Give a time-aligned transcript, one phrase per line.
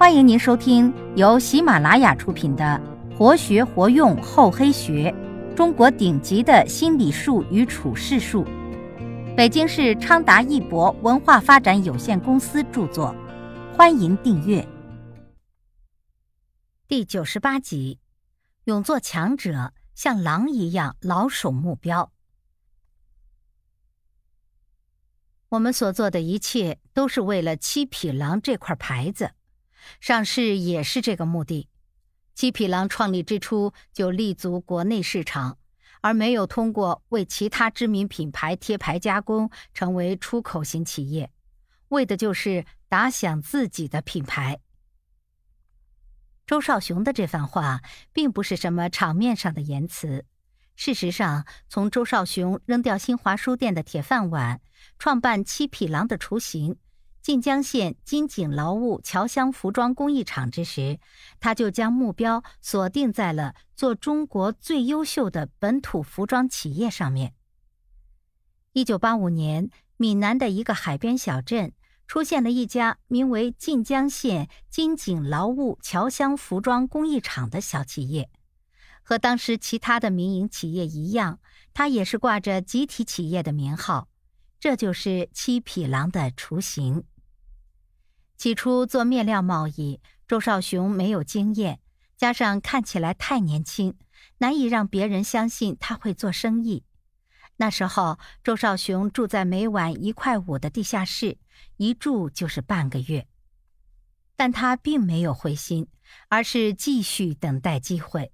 [0.00, 2.64] 欢迎您收听由喜马拉雅出品的
[3.18, 5.14] 《活学活用厚黑学：
[5.54, 8.42] 中国顶级的心理术与处世术》，
[9.36, 13.14] 北京市昌达一博文化发展有限公司著作。
[13.76, 14.66] 欢迎订阅。
[16.88, 17.98] 第九十八集：
[18.64, 22.10] 勇做强者，像狼一样牢守目标。
[25.50, 29.32] 我们所做的一切都是为了七匹狼这块牌子，
[30.00, 31.68] 上市也是这个目的。
[32.34, 35.58] 七匹狼创立之初就立足国内市场，
[36.00, 41.30] 而没有通过为其他知名品牌贴牌加工成为出口型企业，
[41.88, 44.60] 为的就是打响自己的品牌。
[46.46, 47.80] 周少雄的这番话
[48.12, 50.24] 并不是什么场面上的言辞。
[50.74, 54.62] 事实上，从周少雄扔掉新华书店的铁饭碗，
[54.98, 56.76] 创办七匹狼的雏形——
[57.22, 60.98] 晋江县金井劳务侨乡服装工艺厂之时，
[61.38, 67.34] 他就将目标锁定在了做中国最优秀的本土服装企业上面。
[68.72, 71.72] 一九八五年，闽南的一个海边小镇
[72.06, 78.30] 出现了一家名为晋江县金井劳务侨乡服装工艺厂的小企业。
[79.02, 81.40] 和当时其他的民营企业一样，
[81.74, 84.08] 它也是挂着集体企业的名号。
[84.60, 87.02] 这就是七匹狼的雏形。
[88.36, 91.80] 起初做面料贸易，周少雄没有经验，
[92.16, 93.96] 加上看起来太年轻，
[94.38, 96.84] 难以让别人相信他会做生意。
[97.56, 101.38] 那时候，周少雄住在每晚一块五的地下室，
[101.76, 103.26] 一住就是半个月。
[104.36, 105.86] 但他并没有灰心，
[106.28, 108.32] 而是继续等待机会。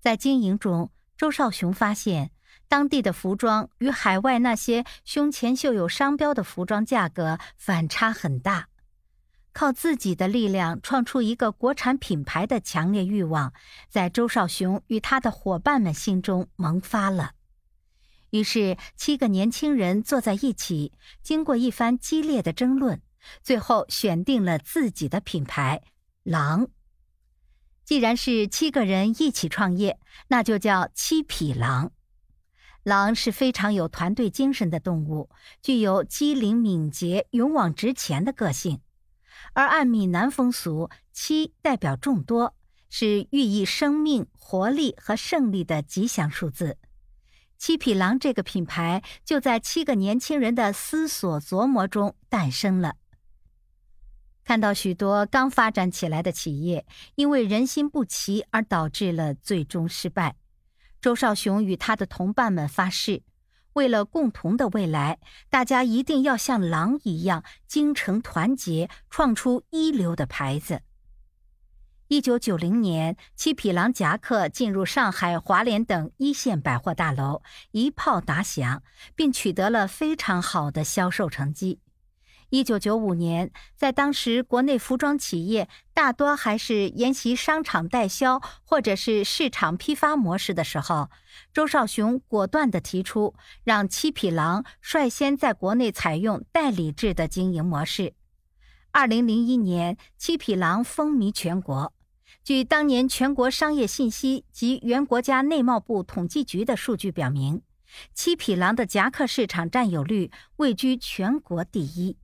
[0.00, 2.32] 在经营中，周少雄发现
[2.70, 8.68] 当地的服装与海外那些胸前绣有商标的服装价格反差很大。
[9.52, 13.52] 靠自己的力量创出一个国产品牌的强烈欲望，
[13.88, 17.32] 在周少雄与他的伙伴们心中萌发了。
[18.30, 20.92] 于是，七个年轻人坐在一起，
[21.24, 23.02] 经过一番激烈的争论，
[23.42, 25.82] 最后选定了自己的品牌
[26.22, 26.68] “狼”。
[27.84, 31.90] 既然是七个人一起创业，那就叫七匹狼。
[32.82, 35.28] 狼是非常有团队精神的动物，
[35.62, 38.80] 具有机灵敏捷、勇往直前的个性。
[39.52, 42.54] 而按闽南风俗，七代表众多，
[42.88, 46.78] 是寓意生命、活力和胜利的吉祥数字。
[47.58, 52.96] 七匹狼这个品牌就在七个年轻人的思索琢磨中诞生了。
[54.42, 60.36] 看到许多刚发展起来的企业因为人心不齐而导致了最终失败，
[61.00, 63.22] 周少雄与他的同伴们发誓，
[63.72, 65.18] 为了共同的未来，
[65.48, 70.82] 大家一定要像狼一样精诚团结，创出一流的牌子。
[72.08, 78.82] 一九九零年，七匹狼夹克进入上海华联等一线百货大楼，一炮打响，
[79.14, 81.78] 并取得了非常好的销售成绩。
[82.50, 91.10] 一九九五年，在当时国内服装企业大多还是沿袭商场代销或者是市场批发模式的时候，
[91.54, 98.14] 周少雄果断地提出，让七匹狼率先在国内采用代理制的经营模式。
[98.90, 101.92] 二零零一年，七匹狼风靡全国。
[102.42, 107.62] 据当年全国商业信息及原国家内贸部统计局的数据表明，
[108.12, 112.16] 七匹狼的夹克市场占有率位居全国第一。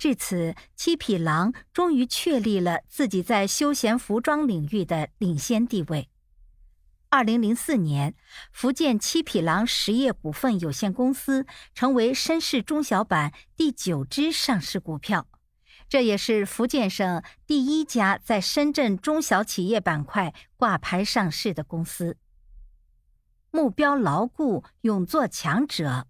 [0.00, 6.08] 至此，七匹狼终于确立了自己在休闲服装领域的领先地位。
[7.10, 8.14] 二零零四年，
[8.50, 11.44] 福建七匹狼实业股份有限公司
[11.74, 15.26] 成为深市中小板第九只上市股票，
[15.86, 22.16] 这也是福建省第一家在深圳中小企业板块挂牌上市的公司。
[23.50, 26.06] 目标牢固，勇做强者。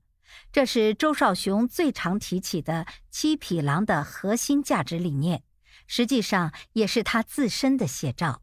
[0.52, 5.42] 这是周少雄最常提起的七匹狼的核心价值理念，
[5.86, 8.42] 实际上也是他自身的写照。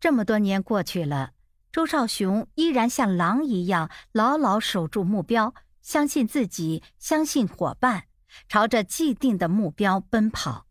[0.00, 1.32] 这么多年过去了，
[1.70, 8.04] 周少雄依然像狼一样牢牢守住目标，相信自己，相信伙伴，
[8.48, 10.66] 朝着既定的目标奔跑。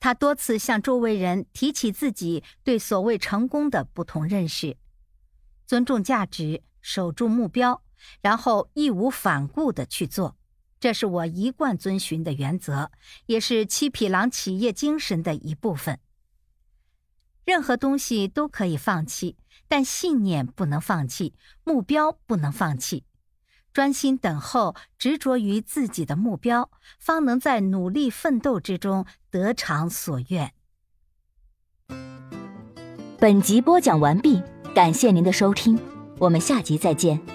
[0.00, 4.76] 他多次向周围人提起自己对所谓成功的不同认识：
[5.64, 7.84] 尊重价值，守住目标。
[8.20, 10.36] 然后义无反顾的去做，
[10.80, 12.90] 这是我一贯遵循的原则，
[13.26, 15.98] 也是七匹狼企业精神的一部分。
[17.44, 21.34] 任何东西都可以放弃，但信念不能放弃，
[21.64, 23.04] 目标不能放弃。
[23.72, 30.52] 专心等候，执着于自己的目标，方能在努力奋斗之中得偿所愿。
[33.18, 34.42] 本集播讲完毕，
[34.74, 35.78] 感谢您的收听，
[36.18, 37.31] 我们下集再见。